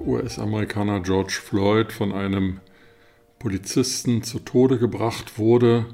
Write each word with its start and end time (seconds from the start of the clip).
US-Amerikaner 0.00 1.00
George 1.00 1.38
Floyd 1.42 1.92
von 1.92 2.12
einem 2.12 2.60
Polizisten 3.38 4.22
zu 4.22 4.40
Tode 4.40 4.78
gebracht 4.78 5.38
wurde, 5.38 5.86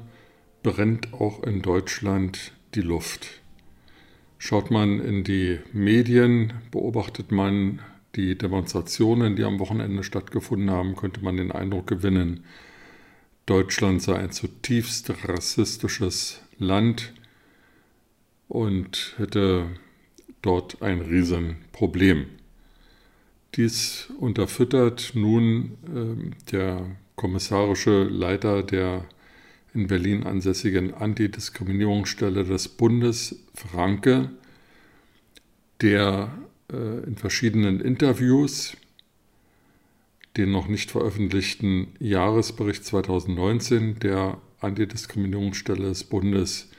brennt 0.63 1.13
auch 1.13 1.43
in 1.43 1.61
Deutschland 1.61 2.53
die 2.73 2.81
Luft. 2.81 3.41
Schaut 4.37 4.71
man 4.71 4.99
in 4.99 5.23
die 5.23 5.59
Medien, 5.73 6.53
beobachtet 6.71 7.31
man 7.31 7.81
die 8.15 8.37
Demonstrationen, 8.37 9.35
die 9.35 9.43
am 9.43 9.59
Wochenende 9.59 10.03
stattgefunden 10.03 10.71
haben, 10.71 10.95
könnte 10.95 11.23
man 11.23 11.37
den 11.37 11.51
Eindruck 11.51 11.87
gewinnen, 11.87 12.43
Deutschland 13.45 14.01
sei 14.01 14.17
ein 14.17 14.31
zutiefst 14.31 15.11
rassistisches 15.27 16.41
Land 16.57 17.13
und 18.47 19.13
hätte 19.17 19.67
dort 20.41 20.81
ein 20.81 21.01
Riesenproblem. 21.01 22.25
Dies 23.55 24.09
unterfüttert 24.19 25.11
nun 25.13 25.77
äh, 25.85 26.51
der 26.51 26.85
kommissarische 27.15 28.03
Leiter 28.03 28.63
der 28.63 29.05
in 29.73 29.87
Berlin 29.87 30.23
ansässigen 30.23 30.93
Antidiskriminierungsstelle 30.93 32.43
des 32.43 32.67
Bundes, 32.69 33.43
Franke, 33.53 34.29
der 35.81 36.33
äh, 36.71 37.03
in 37.05 37.15
verschiedenen 37.17 37.81
Interviews 37.81 38.75
den 40.37 40.51
noch 40.51 40.67
nicht 40.67 40.91
veröffentlichten 40.91 41.87
Jahresbericht 41.99 42.83
2019 42.83 43.99
der 43.99 44.37
Antidiskriminierungsstelle 44.59 45.87
des 45.87 46.03
Bundes 46.03 46.69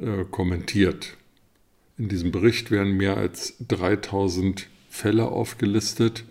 äh, 0.00 0.24
kommentiert. 0.30 1.16
In 1.98 2.08
diesem 2.08 2.30
Bericht 2.30 2.70
werden 2.70 2.96
mehr 2.96 3.18
als 3.18 3.56
3000 3.68 4.68
Fälle 4.90 5.28
aufgelistet, 5.28 6.24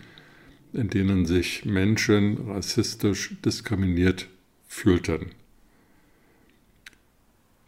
in 0.74 0.90
denen 0.90 1.26
sich 1.26 1.66
Menschen 1.66 2.50
rassistisch 2.50 3.36
diskriminiert 3.44 4.28
fühlten. 4.68 5.32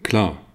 Klar, 0.03 0.45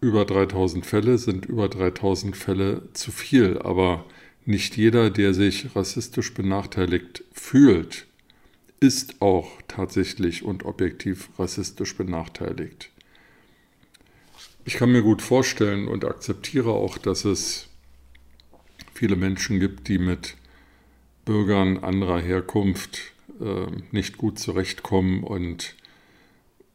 über 0.00 0.24
3000 0.26 0.84
Fälle 0.84 1.18
sind 1.18 1.46
über 1.46 1.68
3000 1.68 2.36
Fälle 2.36 2.82
zu 2.92 3.10
viel, 3.10 3.58
aber 3.58 4.04
nicht 4.44 4.76
jeder, 4.76 5.10
der 5.10 5.32
sich 5.32 5.74
rassistisch 5.74 6.34
benachteiligt 6.34 7.24
fühlt, 7.32 8.06
ist 8.80 9.22
auch 9.22 9.50
tatsächlich 9.66 10.44
und 10.44 10.64
objektiv 10.66 11.30
rassistisch 11.38 11.96
benachteiligt. 11.96 12.90
Ich 14.66 14.74
kann 14.74 14.92
mir 14.92 15.02
gut 15.02 15.22
vorstellen 15.22 15.88
und 15.88 16.04
akzeptiere 16.04 16.70
auch, 16.70 16.98
dass 16.98 17.24
es 17.24 17.68
viele 18.94 19.16
Menschen 19.16 19.60
gibt, 19.60 19.88
die 19.88 19.98
mit 19.98 20.36
Bürgern 21.24 21.78
anderer 21.78 22.20
Herkunft 22.20 23.12
äh, 23.40 23.66
nicht 23.92 24.18
gut 24.18 24.38
zurechtkommen 24.38 25.22
und 25.24 25.74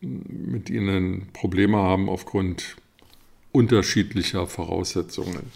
mit 0.01 0.69
ihnen 0.69 1.27
Probleme 1.33 1.77
haben 1.77 2.09
aufgrund 2.09 2.77
unterschiedlicher 3.51 4.47
Voraussetzungen. 4.47 5.51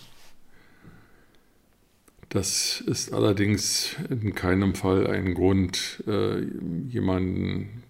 Das 2.29 2.81
ist 2.81 3.13
allerdings 3.13 3.95
in 4.09 4.33
keinem 4.33 4.73
Fall 4.73 5.05
ein 5.05 5.35
Grund, 5.35 6.03
äh, 6.07 6.43
jemanden 6.89 7.83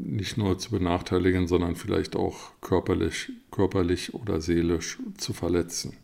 nicht 0.00 0.36
nur 0.36 0.58
zu 0.58 0.72
benachteiligen, 0.72 1.46
sondern 1.46 1.76
vielleicht 1.76 2.16
auch 2.16 2.50
körperlich, 2.60 3.30
körperlich 3.52 4.12
oder 4.12 4.40
seelisch 4.40 4.98
zu 5.16 5.32
verletzen. 5.32 5.96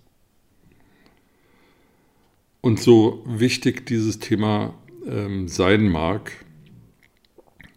Und 2.61 2.79
so 2.79 3.23
wichtig 3.27 3.87
dieses 3.87 4.19
Thema 4.19 4.75
ähm, 5.07 5.49
sein 5.49 5.89
mag, 5.89 6.33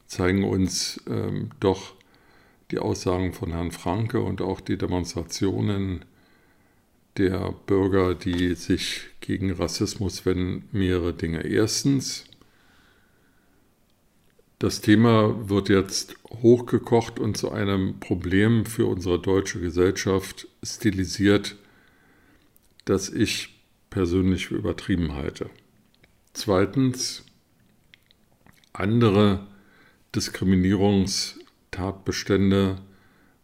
zeigen 0.08 0.44
uns 0.44 1.02
ähm, 1.08 1.52
doch 1.60 1.96
die 2.72 2.80
Aussagen 2.80 3.34
von 3.34 3.52
Herrn 3.52 3.72
Franke 3.72 4.22
und 4.22 4.42
auch 4.42 4.60
die 4.60 4.78
Demonstrationen 4.78 6.06
der 7.18 7.54
Bürger, 7.66 8.16
die 8.16 8.56
sich 8.56 9.02
gegen 9.22 9.52
Rassismus 9.52 10.26
wenden, 10.26 10.68
mehrere 10.72 11.14
Dinge. 11.14 11.46
Erstens, 11.46 12.26
das 14.60 14.82
Thema 14.82 15.50
wird 15.50 15.70
jetzt 15.70 16.16
hochgekocht 16.30 17.20
und 17.20 17.38
zu 17.38 17.52
einem 17.52 18.00
Problem 18.00 18.66
für 18.66 18.88
unsere 18.88 19.20
deutsche 19.20 19.60
Gesellschaft 19.60 20.48
stilisiert, 20.64 21.58
das 22.86 23.10
ich 23.10 23.53
persönlich 23.94 24.48
für 24.48 24.56
übertrieben 24.56 25.14
halte. 25.14 25.50
Zweitens, 26.34 27.24
andere 28.74 29.48
Diskriminierungstatbestände 30.16 32.82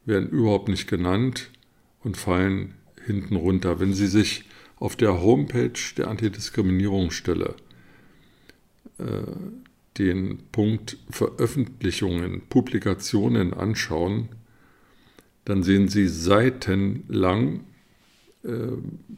werden 0.06 0.30
überhaupt 0.30 0.68
nicht 0.68 0.90
genannt 0.90 1.52
und 2.04 2.18
fallen 2.18 2.74
hinten 3.06 3.36
runter. 3.36 3.80
Wenn 3.80 3.94
Sie 3.94 4.08
sich 4.08 4.46
auf 4.78 4.96
der 4.96 5.22
Homepage 5.22 5.78
der 5.98 6.08
Antidiskriminierungsstelle 6.08 7.54
äh, 8.98 9.22
den 10.00 10.40
Punkt 10.52 10.98
Veröffentlichungen, 11.12 12.42
Publikationen 12.50 13.54
anschauen, 13.54 14.30
dann 15.46 15.62
sehen 15.62 15.90
Sie 15.90 16.08
seitenlang 16.08 17.66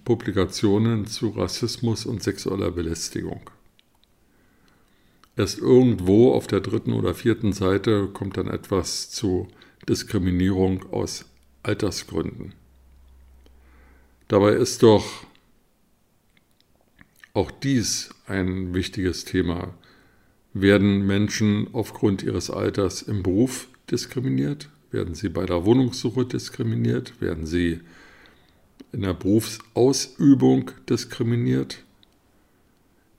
Publikationen 0.03 1.05
zu 1.05 1.29
Rassismus 1.29 2.05
und 2.05 2.23
sexueller 2.23 2.71
Belästigung. 2.71 3.41
Erst 5.37 5.59
irgendwo 5.59 6.33
auf 6.33 6.47
der 6.47 6.59
dritten 6.59 6.93
oder 6.93 7.13
vierten 7.13 7.53
Seite 7.53 8.07
kommt 8.07 8.37
dann 8.37 8.47
etwas 8.47 9.11
zu 9.11 9.47
Diskriminierung 9.87 10.91
aus 10.91 11.25
Altersgründen. 11.63 12.53
Dabei 14.27 14.53
ist 14.53 14.83
doch 14.83 15.05
auch 17.33 17.51
dies 17.51 18.09
ein 18.25 18.73
wichtiges 18.73 19.25
Thema. 19.25 19.73
Werden 20.53 21.05
Menschen 21.05 21.67
aufgrund 21.73 22.23
ihres 22.23 22.49
Alters 22.49 23.01
im 23.01 23.23
Beruf 23.23 23.67
diskriminiert? 23.89 24.69
Werden 24.91 25.15
sie 25.15 25.29
bei 25.29 25.45
der 25.45 25.65
Wohnungssuche 25.65 26.25
diskriminiert? 26.25 27.21
Werden 27.21 27.45
sie 27.45 27.79
in 28.91 29.02
der 29.02 29.13
Berufsausübung 29.13 30.72
diskriminiert? 30.90 31.84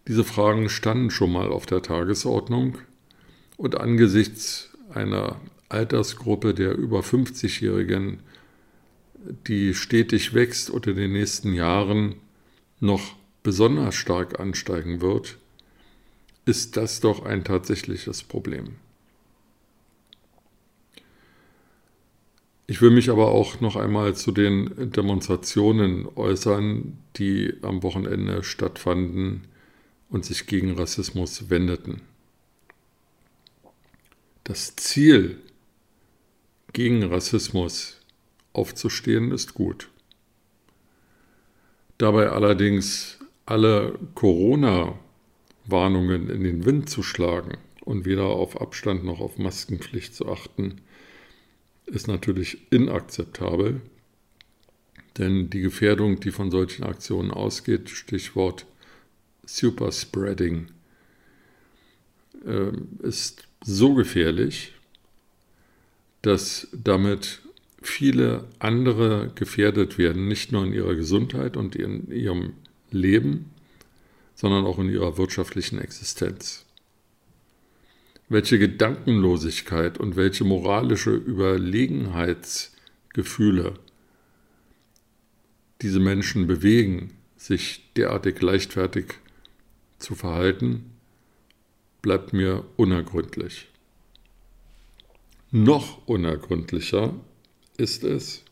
Diese 0.09 0.25
Fragen 0.25 0.69
standen 0.69 1.11
schon 1.11 1.33
mal 1.33 1.49
auf 1.49 1.67
der 1.67 1.83
Tagesordnung 1.83 2.79
und 3.57 3.81
angesichts 3.81 4.71
einer 4.93 5.41
Altersgruppe 5.69 6.55
der 6.55 6.77
über 6.77 7.01
50-Jährigen, 7.01 8.21
die 9.47 9.75
stetig 9.75 10.35
wächst 10.35 10.71
und 10.71 10.87
in 10.87 10.97
den 10.97 11.13
nächsten 11.13 11.55
Jahren 11.55 12.17
noch 12.81 13.15
besonders 13.43 13.95
stark 13.95 14.41
ansteigen 14.41 15.01
wird, 15.01 15.39
ist 16.45 16.77
das 16.77 17.01
doch 17.01 17.25
ein 17.25 17.45
tatsächliches 17.45 18.25
Problem. 18.25 18.75
Ich 22.67 22.81
will 22.81 22.91
mich 22.91 23.11
aber 23.11 23.29
auch 23.29 23.61
noch 23.61 23.77
einmal 23.77 24.15
zu 24.15 24.33
den 24.33 24.91
Demonstrationen 24.93 26.09
äußern, 26.15 26.97
die 27.17 27.55
am 27.63 27.83
Wochenende 27.83 28.45
stattfanden 28.45 29.49
und 30.09 30.25
sich 30.25 30.47
gegen 30.47 30.73
Rassismus 30.73 31.51
wendeten. 31.51 32.01
Das 34.45 34.77
Ziel, 34.77 35.39
gegen 36.73 37.03
Rassismus 37.03 38.01
aufzustehen, 38.53 39.33
ist 39.33 39.55
gut. 39.55 39.89
Dabei 41.99 42.31
allerdings 42.31 43.19
alle 43.47 43.99
Corona-Warnungen 44.15 46.31
in 46.31 46.45
den 46.45 46.65
Wind 46.65 46.89
zu 46.91 47.03
schlagen 47.03 47.59
und 47.85 48.05
weder 48.05 48.25
auf 48.25 48.61
Abstand 48.61 49.05
noch 49.05 49.21
auf 49.21 49.39
Maskenpflicht 49.39 50.15
zu 50.15 50.29
achten, 50.29 50.81
ist 51.93 52.09
natürlich 52.09 52.73
inakzeptabel, 52.73 53.83
denn 55.19 55.51
die 55.51 55.61
Gefährdung, 55.61 56.21
die 56.21 56.31
von 56.31 56.51
solchen 56.51 56.85
Aktionen 56.85 57.31
ausgeht, 57.31 57.91
Stichwort 57.91 58.65
Superspreading, 59.45 60.69
äh, 62.47 62.73
ist 63.03 63.47
so 63.63 63.95
gefährlich, 63.95 64.73
dass 66.23 66.69
damit 66.73 67.43
viele 67.83 68.49
andere 68.59 69.31
gefährdet 69.35 69.99
werden, 69.99 70.29
nicht 70.29 70.51
nur 70.51 70.65
in 70.65 70.73
ihrer 70.73 70.95
Gesundheit 70.95 71.57
und 71.57 71.77
in 71.77 72.11
ihrem 72.11 72.55
Leben, 72.91 73.51
sondern 74.35 74.65
auch 74.65 74.79
in 74.79 74.89
ihrer 74.89 75.19
wirtschaftlichen 75.19 75.79
Existenz. 75.79 76.65
Welche 78.33 78.59
Gedankenlosigkeit 78.59 79.99
und 79.99 80.17
welche 80.17 80.45
moralische 80.45 81.11
Überlegenheitsgefühle 81.11 83.75
diese 85.83 86.01
Menschen 86.01 86.47
bewegen, 86.47 87.13
sich 87.37 87.93
derartig 87.95 88.41
leichtfertig 88.41 89.13
zu 89.99 90.15
verhalten, 90.15 90.93
bleibt 92.01 92.33
mir 92.33 92.65
unergründlich. 92.77 93.69
Noch 95.51 96.07
unergründlicher 96.07 97.15
ist 97.77 98.03
es, 98.03 98.45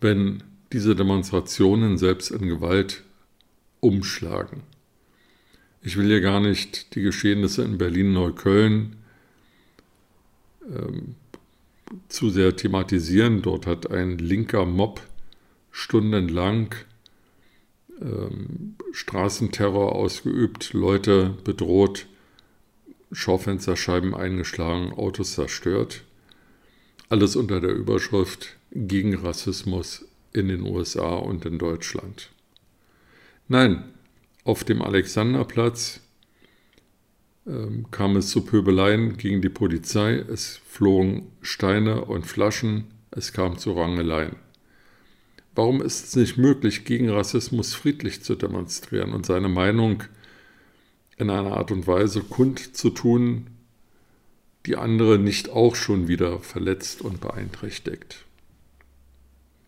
wenn 0.00 0.42
diese 0.72 0.96
Demonstrationen 0.96 1.96
selbst 1.96 2.32
in 2.32 2.48
Gewalt 2.48 3.04
umschlagen. 3.78 4.64
Ich 5.82 5.96
will 5.96 6.06
hier 6.06 6.20
gar 6.20 6.40
nicht 6.40 6.94
die 6.94 7.02
Geschehnisse 7.02 7.62
in 7.62 7.78
Berlin-Neukölln 7.78 8.96
ähm, 10.74 11.14
zu 12.08 12.30
sehr 12.30 12.56
thematisieren. 12.56 13.42
Dort 13.42 13.66
hat 13.66 13.90
ein 13.90 14.18
linker 14.18 14.64
Mob 14.66 15.00
stundenlang 15.70 16.74
ähm, 18.00 18.76
Straßenterror 18.92 19.94
ausgeübt, 19.94 20.72
Leute 20.72 21.34
bedroht, 21.44 22.06
Schaufensterscheiben 23.12 24.14
eingeschlagen, 24.14 24.92
Autos 24.92 25.34
zerstört. 25.34 26.02
Alles 27.08 27.36
unter 27.36 27.60
der 27.60 27.70
Überschrift 27.70 28.56
gegen 28.72 29.14
Rassismus 29.14 30.04
in 30.32 30.48
den 30.48 30.62
USA 30.62 31.14
und 31.14 31.46
in 31.46 31.58
Deutschland. 31.58 32.30
Nein, 33.48 33.84
auf 34.48 34.64
dem 34.64 34.80
Alexanderplatz 34.80 36.00
ähm, 37.46 37.84
kam 37.90 38.16
es 38.16 38.30
zu 38.30 38.46
Pöbeleien 38.46 39.18
gegen 39.18 39.42
die 39.42 39.50
Polizei, 39.50 40.14
es 40.14 40.58
flogen 40.66 41.30
Steine 41.42 42.06
und 42.06 42.26
Flaschen, 42.26 42.84
es 43.10 43.34
kam 43.34 43.58
zu 43.58 43.72
Rangeleien. 43.72 44.36
Warum 45.54 45.82
ist 45.82 46.06
es 46.06 46.16
nicht 46.16 46.38
möglich, 46.38 46.86
gegen 46.86 47.10
Rassismus 47.10 47.74
friedlich 47.74 48.22
zu 48.22 48.36
demonstrieren 48.36 49.12
und 49.12 49.26
seine 49.26 49.50
Meinung 49.50 50.04
in 51.18 51.28
einer 51.28 51.58
Art 51.58 51.70
und 51.70 51.86
Weise 51.86 52.22
kundzutun, 52.22 53.48
die 54.64 54.76
andere 54.76 55.18
nicht 55.18 55.50
auch 55.50 55.76
schon 55.76 56.08
wieder 56.08 56.38
verletzt 56.38 57.02
und 57.02 57.20
beeinträchtigt? 57.20 58.24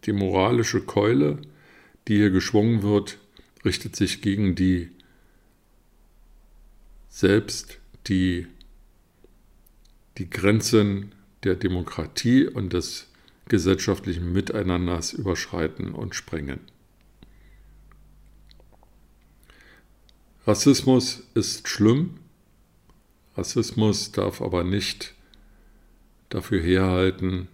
Die 0.06 0.12
moralische 0.12 0.80
Keule, 0.80 1.36
die 2.08 2.16
hier 2.16 2.30
geschwungen 2.30 2.82
wird, 2.82 3.18
richtet 3.64 3.96
sich 3.96 4.22
gegen 4.22 4.54
die 4.54 4.90
selbst 7.08 7.78
die, 8.06 8.46
die 10.18 10.30
Grenzen 10.30 11.12
der 11.44 11.56
Demokratie 11.56 12.46
und 12.46 12.72
des 12.72 13.08
gesellschaftlichen 13.48 14.32
Miteinanders 14.32 15.12
überschreiten 15.12 15.92
und 15.92 16.14
sprengen. 16.14 16.60
Rassismus 20.46 21.24
ist 21.34 21.68
schlimm, 21.68 22.18
Rassismus 23.36 24.12
darf 24.12 24.40
aber 24.40 24.64
nicht 24.64 25.14
dafür 26.28 26.62
herhalten, 26.62 27.48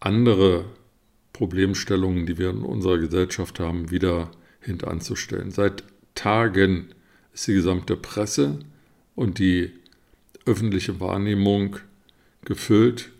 andere 0.00 0.66
Problemstellungen, 1.32 2.26
die 2.26 2.38
wir 2.38 2.50
in 2.50 2.62
unserer 2.62 2.98
Gesellschaft 2.98 3.58
haben, 3.58 3.90
wieder 3.90 4.30
hintanzustellen. 4.68 5.50
Seit 5.50 5.82
Tagen 6.14 6.94
ist 7.32 7.48
die 7.48 7.54
gesamte 7.54 7.96
Presse 7.96 8.60
und 9.14 9.38
die 9.38 9.72
öffentliche 10.46 11.00
Wahrnehmung 11.00 11.76
gefüllt 12.44 13.10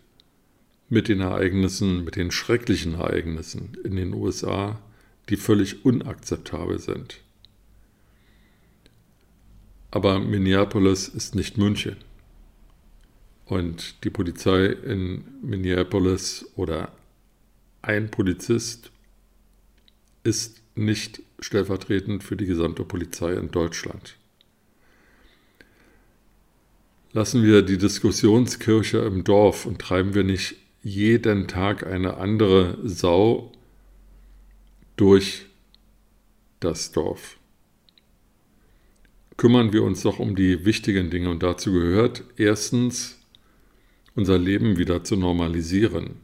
mit 0.87 1.07
den 1.07 1.19
Ereignissen, 1.19 2.03
mit 2.03 2.15
den 2.15 2.31
schrecklichen 2.31 2.95
Ereignissen 2.95 3.77
in 3.83 3.95
den 3.95 4.13
USA, 4.13 4.79
die 5.29 5.37
völlig 5.37 5.85
unakzeptabel 5.85 6.79
sind. 6.79 7.19
Aber 9.91 10.19
Minneapolis 10.19 11.07
ist 11.07 11.35
nicht 11.35 11.57
München. 11.57 11.97
Und 13.45 14.03
die 14.03 14.09
Polizei 14.09 14.67
in 14.67 15.23
Minneapolis 15.41 16.45
oder 16.55 16.91
ein 17.81 18.11
Polizist 18.11 18.91
ist 20.23 20.61
nicht 20.85 21.21
stellvertretend 21.39 22.23
für 22.23 22.35
die 22.35 22.45
gesamte 22.45 22.83
Polizei 22.83 23.33
in 23.33 23.51
Deutschland. 23.51 24.15
Lassen 27.11 27.43
wir 27.43 27.63
die 27.63 27.77
Diskussionskirche 27.77 28.99
im 28.99 29.23
Dorf 29.23 29.65
und 29.65 29.79
treiben 29.79 30.13
wir 30.13 30.23
nicht 30.23 30.55
jeden 30.83 31.47
Tag 31.47 31.85
eine 31.85 32.17
andere 32.17 32.77
Sau 32.83 33.51
durch 34.95 35.45
das 36.59 36.91
Dorf. 36.91 37.37
Kümmern 39.37 39.73
wir 39.73 39.83
uns 39.83 40.01
doch 40.03 40.19
um 40.19 40.35
die 40.35 40.65
wichtigen 40.65 41.09
Dinge 41.09 41.29
und 41.29 41.41
dazu 41.41 41.71
gehört 41.71 42.23
erstens 42.37 43.17
unser 44.15 44.37
Leben 44.37 44.77
wieder 44.77 45.03
zu 45.03 45.15
normalisieren, 45.15 46.17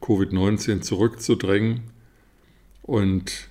Covid-19 0.00 0.80
zurückzudrängen 0.80 1.80
und 2.82 3.48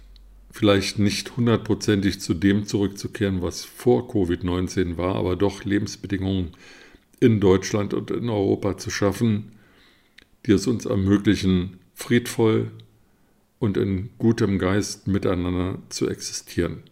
vielleicht 0.53 0.99
nicht 0.99 1.35
hundertprozentig 1.35 2.21
zu 2.21 2.35
dem 2.35 2.67
zurückzukehren, 2.67 3.41
was 3.41 3.65
vor 3.65 4.07
Covid-19 4.07 4.97
war, 4.97 5.15
aber 5.15 5.35
doch 5.35 5.65
Lebensbedingungen 5.65 6.51
in 7.19 7.39
Deutschland 7.39 7.95
und 7.95 8.11
in 8.11 8.29
Europa 8.29 8.77
zu 8.77 8.91
schaffen, 8.91 9.53
die 10.45 10.51
es 10.51 10.67
uns 10.67 10.85
ermöglichen, 10.85 11.79
friedvoll 11.95 12.71
und 13.57 13.77
in 13.77 14.11
gutem 14.19 14.59
Geist 14.59 15.07
miteinander 15.07 15.79
zu 15.89 16.07
existieren. 16.07 16.83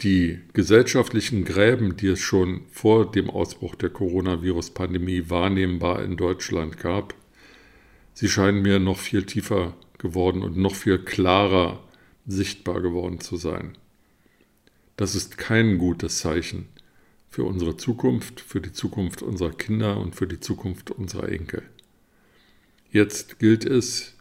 Die 0.00 0.38
gesellschaftlichen 0.54 1.44
Gräben, 1.44 1.94
die 1.94 2.06
es 2.06 2.20
schon 2.20 2.62
vor 2.70 3.10
dem 3.10 3.28
Ausbruch 3.28 3.74
der 3.74 3.90
Coronavirus-Pandemie 3.90 5.28
wahrnehmbar 5.28 6.02
in 6.04 6.16
Deutschland 6.16 6.78
gab, 6.78 7.14
sie 8.14 8.28
scheinen 8.28 8.62
mir 8.62 8.78
noch 8.78 8.98
viel 8.98 9.24
tiefer 9.24 9.74
geworden 9.98 10.42
und 10.42 10.56
noch 10.56 10.74
viel 10.74 10.98
klarer 10.98 11.82
sichtbar 12.26 12.80
geworden 12.80 13.20
zu 13.20 13.36
sein. 13.36 13.76
Das 14.96 15.14
ist 15.14 15.38
kein 15.38 15.78
gutes 15.78 16.18
Zeichen 16.18 16.68
für 17.30 17.44
unsere 17.44 17.76
Zukunft, 17.76 18.40
für 18.40 18.60
die 18.60 18.72
Zukunft 18.72 19.22
unserer 19.22 19.52
Kinder 19.52 19.98
und 19.98 20.16
für 20.16 20.26
die 20.26 20.40
Zukunft 20.40 20.90
unserer 20.90 21.28
Enkel. 21.28 21.62
Jetzt 22.90 23.38
gilt 23.38 23.64
es, 23.64 24.16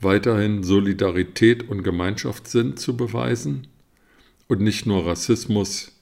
weiterhin 0.00 0.64
Solidarität 0.64 1.68
und 1.68 1.82
Gemeinschaftssinn 1.82 2.76
zu 2.76 2.96
beweisen 2.96 3.68
und 4.48 4.60
nicht 4.60 4.84
nur 4.84 5.06
Rassismus 5.06 5.92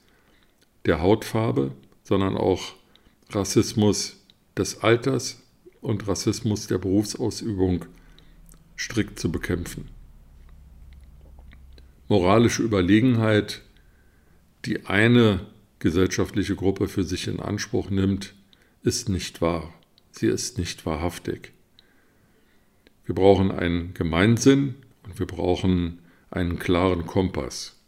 der 0.85 1.01
Hautfarbe, 1.01 1.71
sondern 2.03 2.35
auch 2.35 2.73
Rassismus 3.29 4.17
des 4.57 4.83
Alters 4.83 5.42
und 5.83 6.07
Rassismus 6.07 6.67
der 6.67 6.77
Berufsausübung 6.77 7.85
strikt 8.77 9.19
zu 9.19 9.31
bekämpfen. 9.31 9.89
Moralische 12.07 12.63
Überlegenheit, 12.63 13.61
die 14.65 14.85
eine 14.85 15.47
gesellschaftliche 15.79 16.55
Gruppe 16.55 16.87
für 16.87 17.03
sich 17.03 17.27
in 17.27 17.39
Anspruch 17.39 17.89
nimmt, 17.89 18.33
ist 18.83 19.09
nicht 19.09 19.41
wahr. 19.41 19.73
Sie 20.11 20.27
ist 20.27 20.57
nicht 20.57 20.85
wahrhaftig. 20.85 21.51
Wir 23.05 23.15
brauchen 23.15 23.51
einen 23.51 23.93
Gemeinsinn 23.93 24.75
und 25.03 25.19
wir 25.19 25.27
brauchen 25.27 25.99
einen 26.31 26.59
klaren 26.59 27.05
Kompass. 27.05 27.79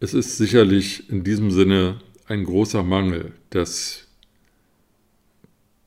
Es 0.00 0.14
ist 0.14 0.36
sicherlich 0.36 1.08
in 1.08 1.24
diesem 1.24 1.50
Sinne 1.50 2.00
ein 2.26 2.44
großer 2.44 2.82
Mangel, 2.82 3.32
dass 3.50 4.05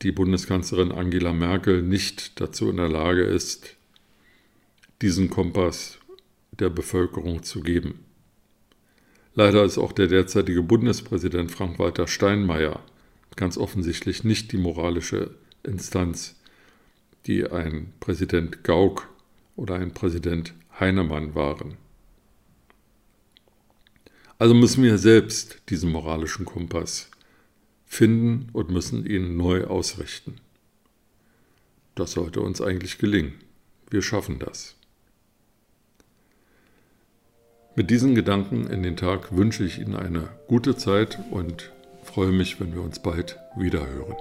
die 0.01 0.11
Bundeskanzlerin 0.11 0.91
Angela 0.91 1.33
Merkel 1.33 1.81
nicht 1.81 2.39
dazu 2.39 2.69
in 2.69 2.77
der 2.77 2.89
Lage 2.89 3.23
ist, 3.23 3.75
diesen 5.01 5.29
Kompass 5.29 5.97
der 6.51 6.69
Bevölkerung 6.69 7.43
zu 7.43 7.61
geben. 7.61 8.05
Leider 9.35 9.63
ist 9.63 9.77
auch 9.77 9.91
der 9.91 10.07
derzeitige 10.07 10.63
Bundespräsident 10.63 11.51
Frank-Walter 11.51 12.07
Steinmeier 12.07 12.83
ganz 13.35 13.57
offensichtlich 13.57 14.23
nicht 14.23 14.51
die 14.51 14.57
moralische 14.57 15.35
Instanz, 15.63 16.35
die 17.25 17.49
ein 17.49 17.93
Präsident 17.99 18.63
Gauck 18.63 19.07
oder 19.55 19.75
ein 19.75 19.93
Präsident 19.93 20.53
Heinemann 20.79 21.35
waren. 21.35 21.77
Also 24.37 24.53
müssen 24.53 24.83
wir 24.83 24.97
selbst 24.97 25.61
diesen 25.69 25.91
moralischen 25.91 26.45
Kompass 26.45 27.09
finden 27.89 28.47
und 28.53 28.69
müssen 28.69 29.05
ihn 29.05 29.35
neu 29.35 29.65
ausrichten. 29.65 30.35
Das 31.95 32.13
sollte 32.13 32.39
uns 32.39 32.61
eigentlich 32.61 32.99
gelingen. 32.99 33.33
Wir 33.89 34.01
schaffen 34.01 34.39
das. 34.39 34.75
Mit 37.75 37.89
diesen 37.89 38.15
Gedanken 38.15 38.67
in 38.67 38.83
den 38.83 38.95
Tag 38.95 39.35
wünsche 39.35 39.65
ich 39.65 39.79
Ihnen 39.79 39.95
eine 39.95 40.29
gute 40.47 40.77
Zeit 40.77 41.19
und 41.31 41.71
freue 42.03 42.31
mich, 42.31 42.59
wenn 42.59 42.73
wir 42.73 42.81
uns 42.81 43.01
bald 43.01 43.37
wiederhören. 43.57 44.15